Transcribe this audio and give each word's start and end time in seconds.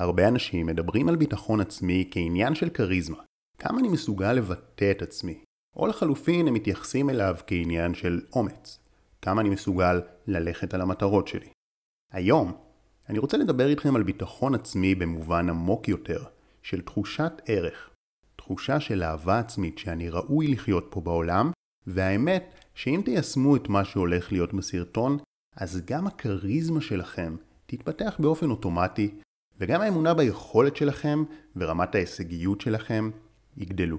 הרבה 0.00 0.28
אנשים 0.28 0.66
מדברים 0.66 1.08
על 1.08 1.16
ביטחון 1.16 1.60
עצמי 1.60 2.08
כעניין 2.10 2.54
של 2.54 2.68
כריזמה, 2.68 3.22
כמה 3.58 3.80
אני 3.80 3.88
מסוגל 3.88 4.32
לבטא 4.32 4.90
את 4.90 5.02
עצמי, 5.02 5.44
או 5.76 5.86
לחלופין 5.86 6.48
הם 6.48 6.54
מתייחסים 6.54 7.10
אליו 7.10 7.36
כעניין 7.46 7.94
של 7.94 8.20
אומץ, 8.32 8.78
כמה 9.22 9.40
אני 9.40 9.48
מסוגל 9.48 10.00
ללכת 10.26 10.74
על 10.74 10.80
המטרות 10.80 11.28
שלי. 11.28 11.48
היום 12.12 12.52
אני 13.08 13.18
רוצה 13.18 13.36
לדבר 13.36 13.68
איתכם 13.68 13.96
על 13.96 14.02
ביטחון 14.02 14.54
עצמי 14.54 14.94
במובן 14.94 15.48
עמוק 15.48 15.88
יותר, 15.88 16.24
של 16.62 16.80
תחושת 16.80 17.32
ערך, 17.46 17.90
תחושה 18.36 18.80
של 18.80 19.02
אהבה 19.02 19.38
עצמית 19.38 19.78
שאני 19.78 20.10
ראוי 20.10 20.48
לחיות 20.48 20.86
פה 20.90 21.00
בעולם, 21.00 21.50
והאמת 21.86 22.54
שאם 22.74 23.02
תיישמו 23.04 23.56
את 23.56 23.68
מה 23.68 23.84
שהולך 23.84 24.32
להיות 24.32 24.54
בסרטון, 24.54 25.18
אז 25.56 25.82
גם 25.86 26.06
הכריזמה 26.06 26.80
שלכם 26.80 27.36
תתפתח 27.66 28.16
באופן 28.18 28.50
אוטומטי, 28.50 29.14
וגם 29.60 29.80
האמונה 29.80 30.14
ביכולת 30.14 30.76
שלכם 30.76 31.24
ורמת 31.56 31.94
ההישגיות 31.94 32.60
שלכם 32.60 33.10
יגדלו. 33.56 33.96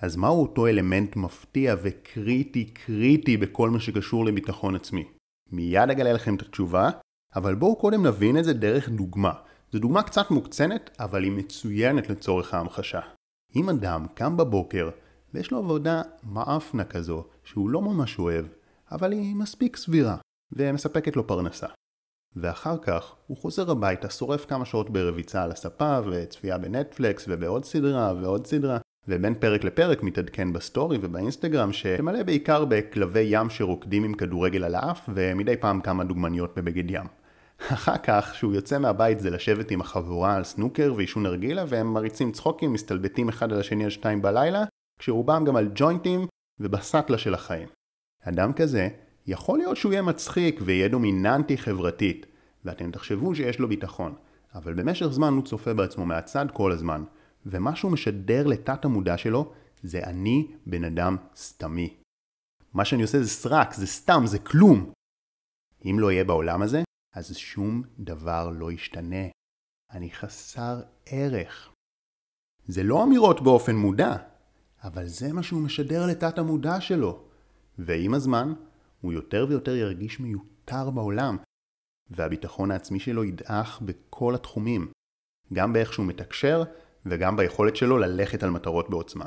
אז 0.00 0.16
מהו 0.16 0.42
אותו 0.42 0.66
אלמנט 0.66 1.16
מפתיע 1.16 1.74
וקריטי 1.82 2.64
קריטי 2.64 3.36
בכל 3.36 3.70
מה 3.70 3.80
שקשור 3.80 4.24
לביטחון 4.24 4.74
עצמי? 4.74 5.04
מיד 5.52 5.90
אגלה 5.90 6.12
לכם 6.12 6.34
את 6.34 6.42
התשובה, 6.42 6.90
אבל 7.34 7.54
בואו 7.54 7.76
קודם 7.76 8.06
נבין 8.06 8.38
את 8.38 8.44
זה 8.44 8.52
דרך 8.52 8.88
דוגמה. 8.88 9.32
זו 9.72 9.78
דוגמה 9.78 10.02
קצת 10.02 10.30
מוקצנת, 10.30 10.90
אבל 11.00 11.22
היא 11.22 11.32
מצוינת 11.32 12.10
לצורך 12.10 12.54
ההמחשה. 12.54 13.00
אם 13.56 13.68
אדם 13.68 14.06
קם 14.14 14.36
בבוקר 14.36 14.90
ויש 15.34 15.50
לו 15.50 15.58
עבודה 15.58 16.02
מאפנה 16.22 16.84
כזו 16.84 17.24
שהוא 17.44 17.70
לא 17.70 17.82
ממש 17.82 18.18
אוהב, 18.18 18.46
אבל 18.90 19.12
היא 19.12 19.36
מספיק 19.36 19.76
סבירה 19.76 20.16
ומספקת 20.52 21.16
לו 21.16 21.26
פרנסה. 21.26 21.66
ואחר 22.36 22.78
כך 22.78 23.14
הוא 23.26 23.36
חוזר 23.36 23.70
הביתה, 23.70 24.10
שורף 24.10 24.46
כמה 24.46 24.64
שעות 24.64 24.90
ברביצה 24.90 25.42
על 25.42 25.50
הספה 25.50 25.98
וצפייה 26.10 26.58
בנטפליקס 26.58 27.24
ובעוד 27.28 27.64
סדרה 27.64 28.12
ועוד 28.20 28.46
סדרה 28.46 28.78
ובין 29.08 29.34
פרק 29.34 29.64
לפרק 29.64 30.02
מתעדכן 30.02 30.52
בסטורי 30.52 30.98
ובאינסטגרם 31.00 31.72
שמלא 31.72 32.22
בעיקר 32.22 32.64
בכלבי 32.64 33.26
ים 33.30 33.50
שרוקדים 33.50 34.04
עם 34.04 34.14
כדורגל 34.14 34.64
על 34.64 34.74
האף 34.74 35.08
ומדי 35.14 35.56
פעם 35.56 35.80
כמה 35.80 36.04
דוגמניות 36.04 36.58
בבגד 36.58 36.90
ים. 36.90 37.06
אחר 37.72 37.98
כך, 38.02 38.34
שהוא 38.34 38.54
יוצא 38.54 38.78
מהבית 38.78 39.20
זה 39.20 39.30
לשבת 39.30 39.70
עם 39.70 39.80
החבורה 39.80 40.34
על 40.34 40.44
סנוקר 40.44 40.92
ועישון 40.96 41.22
נרגילה 41.22 41.64
והם 41.68 41.92
מריצים 41.92 42.32
צחוקים, 42.32 42.72
מסתלבטים 42.72 43.28
אחד 43.28 43.52
על 43.52 43.60
השני 43.60 43.84
על 43.84 43.90
שתיים 43.90 44.22
בלילה, 44.22 44.64
כשרובם 44.98 45.44
גם 45.44 45.56
על 45.56 45.70
ג'וינטים 45.74 46.26
ובסטלה 46.60 47.18
של 47.18 47.34
החיים. 47.34 47.68
אדם 48.22 48.52
כזה, 48.52 48.88
יכול 49.30 49.58
להיות 49.58 49.76
שהוא 49.76 49.92
יהיה 49.92 50.02
מצחיק 50.02 50.60
ויהיה 50.64 50.88
דומיננטי 50.88 51.58
חברתית, 51.58 52.26
ואתם 52.64 52.90
תחשבו 52.90 53.34
שיש 53.34 53.58
לו 53.58 53.68
ביטחון, 53.68 54.14
אבל 54.54 54.74
במשך 54.74 55.06
זמן 55.06 55.32
הוא 55.32 55.44
צופה 55.44 55.74
בעצמו 55.74 56.06
מהצד 56.06 56.46
כל 56.52 56.72
הזמן, 56.72 57.04
ומה 57.46 57.76
שהוא 57.76 57.92
משדר 57.92 58.46
לתת 58.46 58.84
המודע 58.84 59.18
שלו 59.18 59.52
זה 59.82 60.04
אני 60.04 60.46
בן 60.66 60.84
אדם 60.84 61.16
סתמי. 61.36 61.96
מה 62.74 62.84
שאני 62.84 63.02
עושה 63.02 63.22
זה 63.22 63.28
סרק, 63.28 63.74
זה 63.74 63.86
סתם, 63.86 64.22
זה 64.26 64.38
כלום. 64.38 64.92
אם 65.84 65.96
לא 66.00 66.12
יהיה 66.12 66.24
בעולם 66.24 66.62
הזה, 66.62 66.82
אז 67.14 67.36
שום 67.36 67.82
דבר 67.98 68.50
לא 68.54 68.72
ישתנה. 68.72 69.26
אני 69.90 70.10
חסר 70.10 70.80
ערך. 71.06 71.70
זה 72.66 72.82
לא 72.82 73.04
אמירות 73.04 73.40
באופן 73.40 73.76
מודע, 73.76 74.16
אבל 74.84 75.06
זה 75.06 75.32
מה 75.32 75.42
שהוא 75.42 75.62
משדר 75.62 76.06
לתת 76.06 76.38
המודע 76.38 76.80
שלו. 76.80 77.22
ועם 77.78 78.14
הזמן, 78.14 78.52
הוא 79.00 79.12
יותר 79.12 79.46
ויותר 79.48 79.76
ירגיש 79.76 80.20
מיותר 80.20 80.90
בעולם, 80.90 81.36
והביטחון 82.10 82.70
העצמי 82.70 83.00
שלו 83.00 83.24
ידעך 83.24 83.82
בכל 83.82 84.34
התחומים, 84.34 84.92
גם 85.52 85.72
באיך 85.72 85.92
שהוא 85.92 86.06
מתקשר 86.06 86.62
וגם 87.06 87.36
ביכולת 87.36 87.76
שלו 87.76 87.98
ללכת 87.98 88.42
על 88.42 88.50
מטרות 88.50 88.90
בעוצמה. 88.90 89.24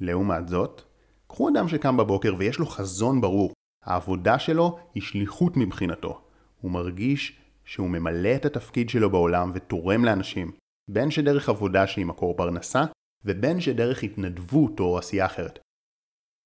לעומת 0.00 0.48
זאת, 0.48 0.82
קחו 1.26 1.48
אדם 1.48 1.68
שקם 1.68 1.96
בבוקר 1.96 2.34
ויש 2.38 2.58
לו 2.58 2.66
חזון 2.66 3.20
ברור, 3.20 3.52
העבודה 3.84 4.38
שלו 4.38 4.78
היא 4.94 5.02
שליחות 5.02 5.52
מבחינתו. 5.56 6.22
הוא 6.60 6.70
מרגיש 6.70 7.40
שהוא 7.64 7.90
ממלא 7.90 8.36
את 8.36 8.44
התפקיד 8.44 8.88
שלו 8.88 9.10
בעולם 9.10 9.50
ותורם 9.54 10.04
לאנשים, 10.04 10.52
בין 10.90 11.10
שדרך 11.10 11.48
עבודה 11.48 11.86
שהיא 11.86 12.06
מקור 12.06 12.36
פרנסה, 12.36 12.84
ובין 13.24 13.60
שדרך 13.60 14.02
התנדבות 14.02 14.80
או 14.80 14.98
עשייה 14.98 15.26
אחרת. 15.26 15.58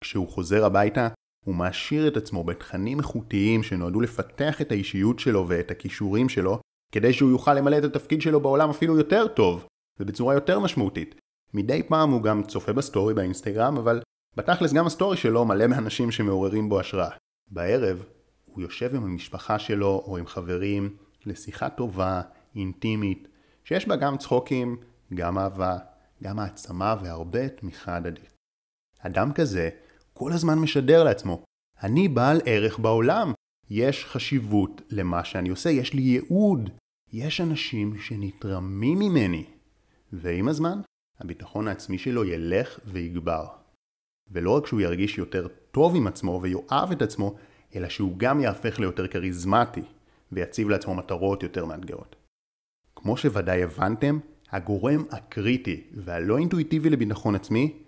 כשהוא 0.04 0.28
חוזר 0.28 0.64
הביתה, 0.64 1.08
הוא 1.44 1.54
מעשיר 1.54 2.08
את 2.08 2.16
עצמו 2.16 2.44
בתכנים 2.44 2.98
איכותיים 2.98 3.62
שנועדו 3.62 4.00
לפתח 4.00 4.60
את 4.60 4.72
האישיות 4.72 5.18
שלו 5.18 5.48
ואת 5.48 5.70
הכישורים 5.70 6.28
שלו, 6.28 6.60
כדי 6.92 7.12
שהוא 7.12 7.30
יוכל 7.30 7.54
למלא 7.54 7.78
את 7.78 7.84
התפקיד 7.84 8.22
שלו 8.22 8.40
בעולם 8.40 8.70
אפילו 8.70 8.96
יותר 8.96 9.28
טוב, 9.28 9.66
ובצורה 10.00 10.34
יותר 10.34 10.58
משמעותית. 10.58 11.14
מדי 11.54 11.82
פעם 11.82 12.10
הוא 12.10 12.22
גם 12.22 12.42
צופה 12.42 12.72
בסטורי 12.72 13.14
באינסטגרם, 13.14 13.76
אבל 13.76 14.02
בתכלס 14.36 14.72
גם 14.72 14.86
הסטורי 14.86 15.16
שלו 15.16 15.44
מלא 15.44 15.66
מאנשים 15.66 16.10
שמעוררים 16.10 16.68
בו 16.68 16.80
השראה. 16.80 17.10
בערב, 17.48 18.04
הוא 18.44 18.62
יושב 18.62 18.94
עם 18.94 19.04
המשפחה 19.04 19.58
שלו 19.58 20.02
או 20.06 20.16
עם 20.16 20.26
חברים 20.26 20.96
לשיחה 21.26 21.70
טובה, 21.70 22.20
אינטימית, 22.56 23.28
שיש 23.64 23.88
בה 23.88 23.96
גם 23.96 24.18
צחוקים, 24.18 24.76
גם 25.14 25.38
אהבה, 25.38 25.78
גם 26.22 26.38
העצמה 26.38 26.96
והרבה 27.02 27.48
תמיכה 27.48 27.96
הדדית. 27.96 28.34
אדם 29.00 29.32
כזה 29.32 29.68
כל 30.20 30.32
הזמן 30.32 30.58
משדר 30.58 31.04
לעצמו, 31.04 31.44
אני 31.82 32.08
בעל 32.08 32.40
ערך 32.44 32.78
בעולם, 32.78 33.32
יש 33.70 34.04
חשיבות 34.04 34.82
למה 34.90 35.24
שאני 35.24 35.48
עושה, 35.48 35.70
יש 35.70 35.94
לי 35.94 36.02
ייעוד, 36.02 36.70
יש 37.12 37.40
אנשים 37.40 37.98
שנתרמים 37.98 38.98
ממני. 38.98 39.44
ועם 40.12 40.48
הזמן, 40.48 40.80
הביטחון 41.20 41.68
העצמי 41.68 41.98
שלו 41.98 42.24
ילך 42.24 42.80
ויגבר. 42.84 43.46
ולא 44.30 44.56
רק 44.56 44.66
שהוא 44.66 44.80
ירגיש 44.80 45.18
יותר 45.18 45.48
טוב 45.70 45.96
עם 45.96 46.06
עצמו 46.06 46.40
ויאהב 46.42 46.90
את 46.92 47.02
עצמו, 47.02 47.34
אלא 47.74 47.88
שהוא 47.88 48.14
גם 48.16 48.40
יהפך 48.40 48.80
ליותר 48.80 49.08
כריזמטי, 49.08 49.82
ויציב 50.32 50.68
לעצמו 50.68 50.94
מטרות 50.94 51.42
יותר 51.42 51.64
מאתגרות. 51.64 52.16
כמו 52.96 53.16
שוודאי 53.16 53.62
הבנתם, 53.62 54.18
הגורם 54.50 55.04
הקריטי 55.10 55.82
והלא 55.94 56.38
אינטואיטיבי 56.38 56.90
לביטחון 56.90 57.34
עצמי 57.34 57.82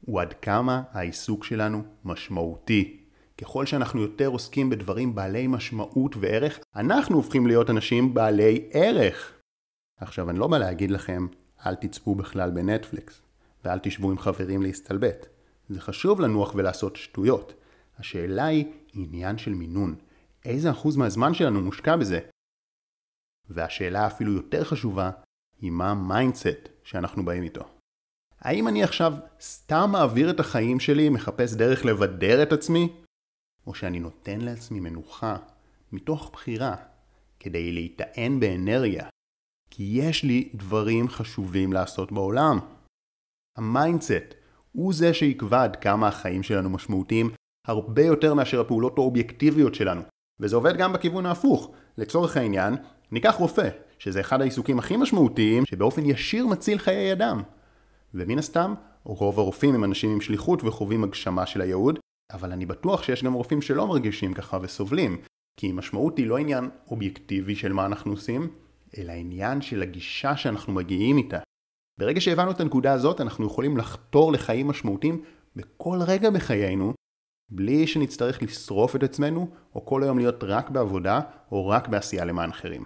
הוא 0.00 0.20
עד 0.20 0.32
כמה 0.32 0.82
העיסוק 0.92 1.44
שלנו 1.44 1.82
משמעותי. 2.04 3.04
ככל 3.38 3.66
שאנחנו 3.66 4.00
יותר 4.00 4.26
עוסקים 4.26 4.70
בדברים 4.70 5.14
בעלי 5.14 5.46
משמעות 5.46 6.16
וערך, 6.16 6.58
אנחנו 6.76 7.16
הופכים 7.16 7.46
להיות 7.46 7.70
אנשים 7.70 8.14
בעלי 8.14 8.68
ערך. 8.72 9.32
עכשיו, 9.96 10.30
אני 10.30 10.38
לא 10.38 10.46
בא 10.46 10.58
להגיד 10.58 10.90
לכם, 10.90 11.26
אל 11.66 11.74
תצפו 11.74 12.14
בכלל 12.14 12.50
בנטפליקס, 12.50 13.22
ואל 13.64 13.78
תשבו 13.78 14.10
עם 14.10 14.18
חברים 14.18 14.62
להסתלבט. 14.62 15.26
זה 15.68 15.80
חשוב 15.80 16.20
לנוח 16.20 16.54
ולעשות 16.54 16.96
שטויות. 16.96 17.54
השאלה 17.98 18.44
היא 18.44 18.64
עניין 18.92 19.38
של 19.38 19.54
מינון. 19.54 19.94
איזה 20.44 20.70
אחוז 20.70 20.96
מהזמן 20.96 21.34
שלנו 21.34 21.60
מושקע 21.60 21.96
בזה? 21.96 22.20
והשאלה 23.50 24.06
אפילו 24.06 24.32
יותר 24.32 24.64
חשובה, 24.64 25.10
היא 25.60 25.70
מה 25.70 25.90
ה 25.90 26.00
mindset 26.00 26.68
שאנחנו 26.82 27.24
באים 27.24 27.42
איתו. 27.42 27.77
האם 28.40 28.68
אני 28.68 28.82
עכשיו 28.82 29.12
סתם 29.40 29.88
מעביר 29.92 30.30
את 30.30 30.40
החיים 30.40 30.80
שלי, 30.80 31.08
מחפש 31.08 31.54
דרך 31.54 31.84
לבדר 31.84 32.42
את 32.42 32.52
עצמי? 32.52 32.92
או 33.66 33.74
שאני 33.74 34.00
נותן 34.00 34.40
לעצמי 34.40 34.80
מנוחה, 34.80 35.36
מתוך 35.92 36.30
בחירה, 36.32 36.76
כדי 37.40 37.72
להיטען 37.72 38.40
באנרגיה, 38.40 39.08
כי 39.70 39.82
יש 40.02 40.24
לי 40.24 40.48
דברים 40.54 41.08
חשובים 41.08 41.72
לעשות 41.72 42.12
בעולם. 42.12 42.58
ה 43.56 43.66
mindset 43.66 44.34
הוא 44.72 44.94
זה 44.94 45.14
שיקבע 45.14 45.62
עד 45.62 45.76
כמה 45.76 46.08
החיים 46.08 46.42
שלנו 46.42 46.70
משמעותיים 46.70 47.30
הרבה 47.66 48.02
יותר 48.02 48.34
מאשר 48.34 48.60
הפעולות 48.60 48.98
האובייקטיביות 48.98 49.74
שלנו. 49.74 50.02
וזה 50.40 50.56
עובד 50.56 50.76
גם 50.76 50.92
בכיוון 50.92 51.26
ההפוך. 51.26 51.72
לצורך 51.98 52.36
העניין, 52.36 52.74
ניקח 53.12 53.34
רופא, 53.34 53.68
שזה 53.98 54.20
אחד 54.20 54.40
העיסוקים 54.40 54.78
הכי 54.78 54.96
משמעותיים 54.96 55.66
שבאופן 55.66 56.06
ישיר 56.06 56.46
מציל 56.46 56.78
חיי 56.78 57.12
אדם. 57.12 57.42
ומן 58.14 58.38
הסתם, 58.38 58.74
רוב 59.04 59.38
הרופאים 59.38 59.74
הם 59.74 59.84
אנשים 59.84 60.10
עם 60.10 60.20
שליחות 60.20 60.64
וחווים 60.64 61.04
הגשמה 61.04 61.46
של 61.46 61.60
הייעוד, 61.60 61.98
אבל 62.32 62.52
אני 62.52 62.66
בטוח 62.66 63.02
שיש 63.02 63.24
גם 63.24 63.32
רופאים 63.32 63.62
שלא 63.62 63.86
מרגישים 63.86 64.34
ככה 64.34 64.58
וסובלים, 64.62 65.18
כי 65.60 65.72
משמעות 65.72 66.18
היא 66.18 66.26
לא 66.26 66.38
עניין 66.38 66.70
אובייקטיבי 66.90 67.56
של 67.56 67.72
מה 67.72 67.86
אנחנו 67.86 68.12
עושים, 68.12 68.48
אלא 68.98 69.12
עניין 69.12 69.60
של 69.62 69.82
הגישה 69.82 70.36
שאנחנו 70.36 70.72
מגיעים 70.72 71.18
איתה. 71.18 71.38
ברגע 71.98 72.20
שהבנו 72.20 72.50
את 72.50 72.60
הנקודה 72.60 72.92
הזאת, 72.92 73.20
אנחנו 73.20 73.46
יכולים 73.46 73.76
לחתור 73.76 74.32
לחיים 74.32 74.68
משמעותיים 74.68 75.22
בכל 75.56 75.98
רגע 76.06 76.30
בחיינו, 76.30 76.94
בלי 77.50 77.86
שנצטרך 77.86 78.42
לשרוף 78.42 78.96
את 78.96 79.02
עצמנו, 79.02 79.50
או 79.74 79.86
כל 79.86 80.02
היום 80.02 80.18
להיות 80.18 80.44
רק 80.44 80.70
בעבודה, 80.70 81.20
או 81.52 81.68
רק 81.68 81.88
בעשייה 81.88 82.24
למען 82.24 82.50
אחרים. 82.50 82.84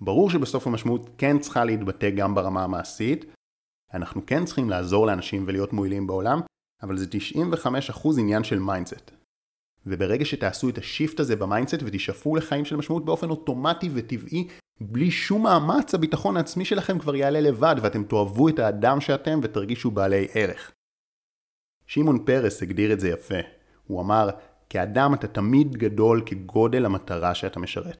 ברור 0.00 0.30
שבסוף 0.30 0.66
המשמעות 0.66 1.10
כן 1.18 1.38
צריכה 1.38 1.64
להתבטא 1.64 2.10
גם 2.10 2.34
ברמה 2.34 2.64
המעשית, 2.64 3.24
אנחנו 3.94 4.26
כן 4.26 4.44
צריכים 4.44 4.70
לעזור 4.70 5.06
לאנשים 5.06 5.44
ולהיות 5.46 5.72
מועילים 5.72 6.06
בעולם, 6.06 6.40
אבל 6.82 6.96
זה 6.96 7.06
95% 7.94 8.20
עניין 8.20 8.44
של 8.44 8.58
mindset. 8.58 9.10
וברגע 9.86 10.24
שתעשו 10.24 10.68
את 10.68 10.78
ה 10.78 10.85
shift 10.85 11.20
הזה 11.20 11.36
ב 11.36 11.41
mindset 11.41 11.78
ותשאפו 11.84 12.36
לחיים 12.36 12.64
של 12.64 12.76
משמעות 12.76 13.04
באופן 13.04 13.30
אוטומטי 13.30 13.90
וטבעי, 13.94 14.48
בלי 14.80 15.10
שום 15.10 15.42
מאמץ, 15.42 15.94
הביטחון 15.94 16.36
העצמי 16.36 16.64
שלכם 16.64 16.98
כבר 16.98 17.16
יעלה 17.16 17.40
לבד, 17.40 17.76
ואתם 17.82 18.04
תאהבו 18.04 18.48
את 18.48 18.58
האדם 18.58 19.00
שאתם 19.00 19.40
ותרגישו 19.42 19.90
בעלי 19.90 20.26
ערך. 20.34 20.72
שמעון 21.86 22.24
פרס 22.24 22.62
הגדיר 22.62 22.92
את 22.92 23.00
זה 23.00 23.08
יפה. 23.08 23.40
הוא 23.86 24.00
אמר, 24.00 24.30
כאדם 24.68 25.14
אתה 25.14 25.28
תמיד 25.28 25.76
גדול 25.76 26.22
כגודל 26.26 26.84
המטרה 26.84 27.34
שאתה 27.34 27.60
משרת. 27.60 27.98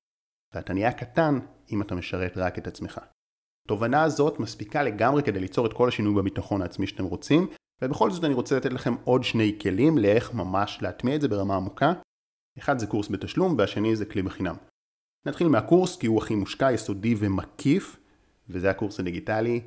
ואתה 0.54 0.72
נהיה 0.72 0.92
קטן 0.92 1.38
אם 1.72 1.82
אתה 1.82 1.94
משרת 1.94 2.32
רק 2.36 2.58
את 2.58 2.66
עצמך. 2.66 3.00
התובנה 3.66 4.02
הזאת 4.02 4.40
מספיקה 4.40 4.82
לגמרי 4.82 5.22
כדי 5.22 5.40
ליצור 5.40 5.66
את 5.66 5.72
כל 5.72 5.88
השינוי 5.88 6.14
בביטחון 6.14 6.62
העצמי 6.62 6.86
שאתם 6.86 7.04
רוצים, 7.04 7.46
ובכל 7.82 8.10
זאת 8.10 8.24
אני 8.24 8.34
רוצה 8.34 8.56
לתת 8.56 8.72
לכם 8.72 8.94
עוד 9.04 9.24
שני 9.24 9.58
כלים 9.62 9.98
לאיך 9.98 10.34
ממש 10.34 10.78
להטמיע 10.82 11.16
את 11.16 11.20
זה 11.20 11.28
ברמה 11.28 11.56
עמוקה. 11.56 11.92
אחד 12.58 12.78
זה 12.78 12.86
קורס 12.86 13.08
בתשלום 13.08 13.54
והשני 13.58 13.96
זה 13.96 14.06
כלי 14.06 14.22
בחינם. 14.22 14.56
נתחיל 15.26 15.48
מהקורס 15.48 15.96
כי 15.96 16.06
הוא 16.06 16.18
הכי 16.18 16.34
מושקע, 16.34 16.72
יסודי 16.72 17.14
ומקיף, 17.18 17.96
וזה 18.48 18.70
הקורס 18.70 19.00
הדיגיטלי 19.00 19.60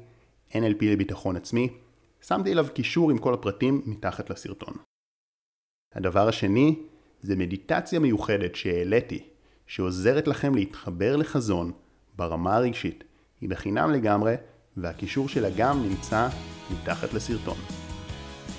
NLP 0.51 0.85
לביטחון 0.85 1.35
עצמי. 1.35 1.69
שמתי 2.21 2.51
אליו 2.51 2.67
קישור 2.73 3.11
עם 3.11 3.17
כל 3.17 3.33
הפרטים 3.33 3.81
מתחת 3.85 4.29
לסרטון. 4.29 4.73
הדבר 5.95 6.27
השני 6.27 6.79
זה 7.21 7.35
מדיטציה 7.35 7.99
מיוחדת 7.99 8.55
שהעליתי, 8.55 9.23
שעוזרת 9.67 10.27
לכם 10.27 10.55
להתחבר 10.55 11.15
לחזון 11.15 11.71
ברמה 12.15 12.55
הרגשית. 12.55 13.03
היא 13.41 13.49
בחינם 13.49 13.91
לגמרי, 13.91 14.35
והקישור 14.77 15.29
שלה 15.29 15.49
גם 15.57 15.83
נמצא 15.83 16.27
מתחת 16.71 17.13
לסרטון. 17.13 17.57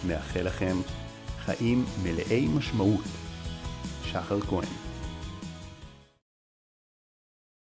מאחל 0.07 0.43
לכם 0.43 0.77
חיים 1.39 1.85
מלאי 2.03 2.49
משמעות. 2.49 3.05
שחר 4.05 4.41
כהן 4.41 4.90